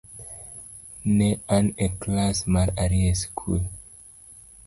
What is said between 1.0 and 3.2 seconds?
Ne an e klas mar ariyo e